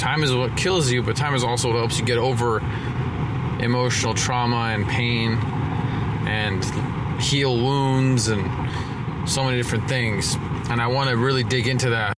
[0.00, 2.60] time is what kills you, but time is also what helps you get over
[3.60, 5.34] emotional trauma and pain
[6.26, 6.64] and
[7.20, 10.34] heal wounds and so many different things.
[10.70, 12.14] And I want to really dig into that.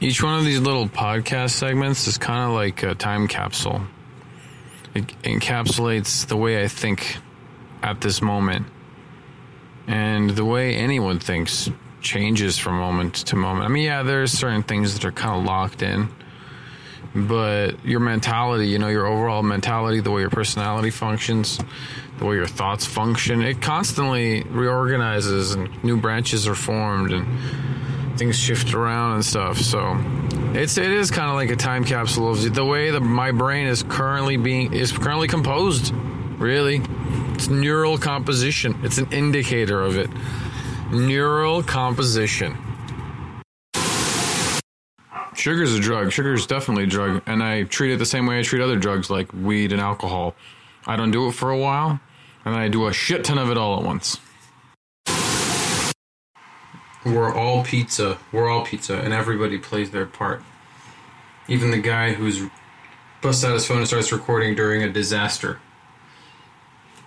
[0.00, 3.82] Each one of these little podcast segments is kind of like a time capsule.
[4.94, 7.18] It encapsulates the way I think
[7.82, 8.66] at this moment.
[9.86, 11.68] And the way anyone thinks
[12.02, 13.64] changes from moment to moment.
[13.64, 16.08] I mean, yeah, there's certain things that are kind of locked in,
[17.14, 21.58] but your mentality, you know, your overall mentality, the way your personality functions,
[22.18, 27.26] the way your thoughts function, it constantly reorganizes and new branches are formed and
[28.18, 29.58] things shift around and stuff.
[29.58, 29.98] So
[30.54, 33.66] it's it is kind of like a time capsule of the way that my brain
[33.66, 35.92] is currently being is currently composed.
[36.38, 36.82] Really,
[37.34, 38.78] it's neural composition.
[38.82, 40.10] It's an indicator of it.
[40.92, 42.54] Neural composition.
[45.34, 46.12] Sugar's a drug.
[46.12, 49.08] Sugar's definitely a drug, and I treat it the same way I treat other drugs
[49.08, 50.34] like weed and alcohol.
[50.86, 51.98] I don't do it for a while,
[52.44, 54.20] and then I do a shit ton of it all at once.
[57.06, 58.18] We're all pizza.
[58.30, 60.42] We're all pizza, and everybody plays their part.
[61.48, 62.42] Even the guy who's
[63.22, 65.58] busts out his phone and starts recording during a disaster.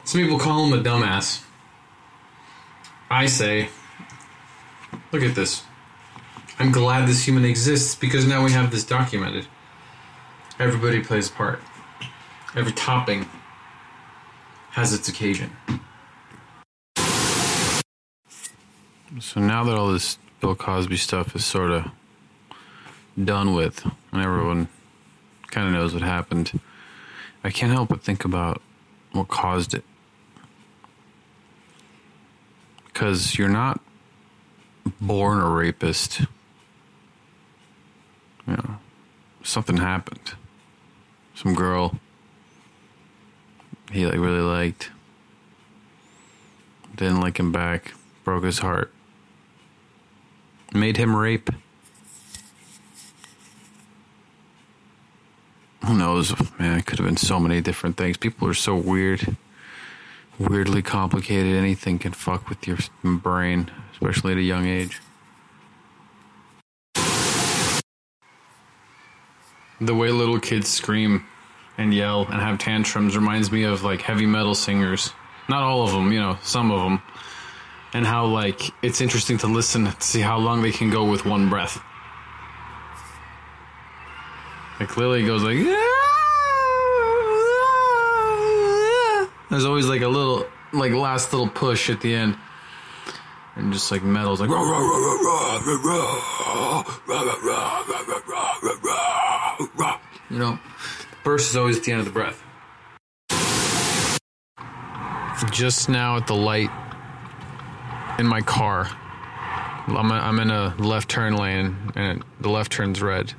[0.05, 1.44] Some people call him a dumbass.
[3.16, 3.69] I say,
[5.13, 5.63] look at this.
[6.59, 9.47] I'm glad this human exists because now we have this documented.
[10.59, 11.61] Everybody plays a part.
[12.58, 13.25] Every topping
[14.71, 15.49] has its occasion.
[19.21, 21.86] So now that all this Bill Cosby stuff is sort of
[23.23, 24.67] done with, and everyone
[25.52, 26.59] kind of knows what happened,
[27.45, 28.61] I can't help but think about
[29.13, 29.86] what caused it.
[32.95, 33.79] Because you're not
[35.01, 36.21] born a rapist.
[38.47, 38.77] You know,
[39.43, 40.33] something happened.
[41.35, 41.99] Some girl
[43.91, 44.89] he like really liked
[46.95, 47.93] didn't like him back,
[48.23, 48.92] broke his heart
[50.75, 51.49] made him rape.
[55.86, 56.33] Who knows?
[56.59, 58.17] Man, it could have been so many different things.
[58.17, 59.37] People are so weird,
[60.39, 61.55] weirdly complicated.
[61.55, 65.01] Anything can fuck with your brain, especially at a young age.
[69.81, 71.25] The way little kids scream
[71.77, 75.11] and yell and have tantrums reminds me of like heavy metal singers.
[75.49, 77.02] Not all of them, you know, some of them
[77.95, 81.25] and how like it's interesting to listen to see how long they can go with
[81.25, 81.81] one breath.
[84.81, 85.57] Like Lily goes like
[89.55, 92.36] There's always like a little like last little push at the end.
[93.55, 94.49] And just like metal's like
[100.30, 100.60] you know,
[101.23, 102.44] burst is always at the end of the breath.
[105.54, 106.70] Just now at the light
[108.20, 108.89] in my car.
[109.88, 113.32] I'm, a, I'm in a left turn lane and the left turn's red.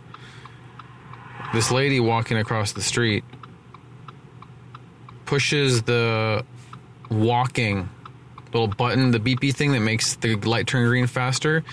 [1.52, 3.22] This lady walking across the street
[5.26, 6.44] pushes the
[7.10, 7.88] walking
[8.52, 11.64] little button, the beepy thing that makes the light turn green faster.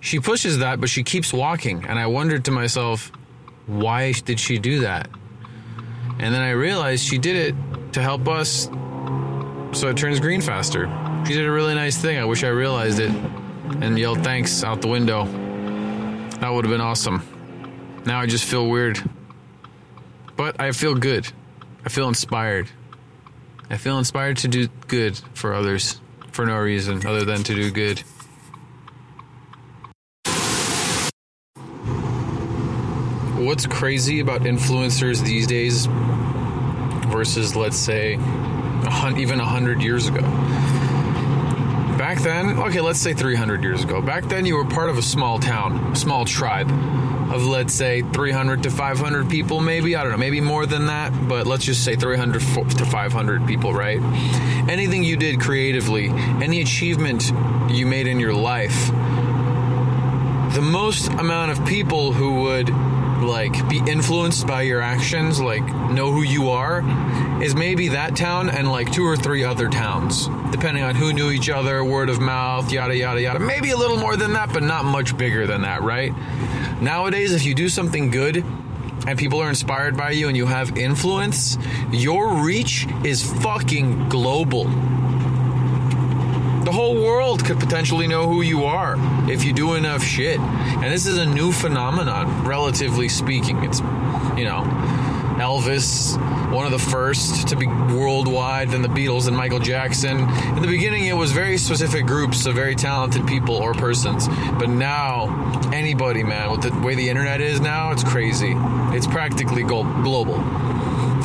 [0.00, 1.84] She pushes that, but she keeps walking.
[1.84, 3.12] And I wondered to myself,
[3.66, 5.10] why did she do that?
[6.18, 8.64] And then I realized she did it to help us
[9.72, 10.86] so it turns green faster.
[11.26, 12.18] She did a really nice thing.
[12.18, 13.10] I wish I realized it
[13.80, 15.26] and yelled thanks out the window.
[16.40, 17.22] That would have been awesome.
[18.06, 18.98] Now I just feel weird.
[20.36, 21.30] But I feel good.
[21.84, 22.68] I feel inspired.
[23.72, 26.00] I feel inspired to do good for others
[26.32, 28.00] for no reason other than to do good.
[33.38, 35.86] What's crazy about influencers these days
[37.12, 40.79] versus, let's say, even 100 years ago?
[42.10, 45.02] Back then, okay, let's say 300 years ago, back then you were part of a
[45.02, 46.68] small town, a small tribe
[47.32, 49.94] of let's say 300 to 500 people, maybe.
[49.94, 53.72] I don't know, maybe more than that, but let's just say 300 to 500 people,
[53.72, 54.00] right?
[54.68, 57.30] Anything you did creatively, any achievement
[57.70, 58.88] you made in your life,
[60.52, 62.70] the most amount of people who would
[63.22, 66.82] like be influenced by your actions, like know who you are,
[67.42, 71.30] is maybe that town and like two or three other towns, depending on who knew
[71.30, 73.38] each other, word of mouth, yada yada yada.
[73.38, 76.12] Maybe a little more than that, but not much bigger than that, right?
[76.80, 78.44] Nowadays, if you do something good
[79.06, 81.56] and people are inspired by you and you have influence,
[81.90, 84.66] your reach is fucking global.
[86.64, 88.96] The whole world could potentially know who you are
[89.30, 90.38] if you do enough shit.
[90.38, 93.64] And this is a new phenomenon, relatively speaking.
[93.64, 94.62] It's, you know,
[95.40, 96.18] Elvis,
[96.52, 100.18] one of the first to be worldwide, then the Beatles and Michael Jackson.
[100.18, 104.28] In the beginning, it was very specific groups of very talented people or persons.
[104.28, 108.54] But now, anybody, man, with the way the internet is now, it's crazy.
[108.92, 110.34] It's practically global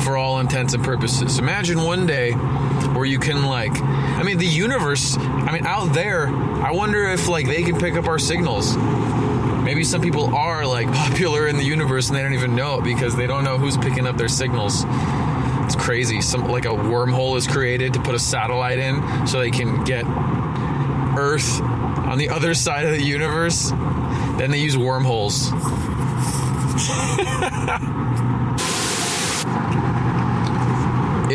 [0.00, 1.38] for all intents and purposes.
[1.38, 6.28] Imagine one day where you can like I mean the universe, I mean out there,
[6.28, 8.76] I wonder if like they can pick up our signals.
[8.76, 12.84] Maybe some people are like popular in the universe and they don't even know it
[12.84, 14.84] because they don't know who's picking up their signals.
[15.64, 16.20] It's crazy.
[16.20, 20.04] Some like a wormhole is created to put a satellite in so they can get
[21.18, 23.70] Earth on the other side of the universe.
[24.38, 25.50] Then they use wormholes.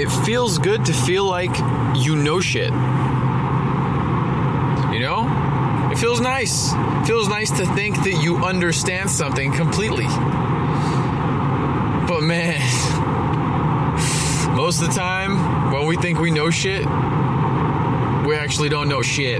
[0.01, 1.55] it feels good to feel like
[1.95, 2.71] you know shit.
[4.91, 5.89] You know?
[5.91, 6.73] It feels nice.
[6.73, 10.05] It feels nice to think that you understand something completely.
[12.07, 12.59] But man,
[14.55, 16.83] most of the time when we think we know shit,
[18.25, 19.39] we actually don't know shit.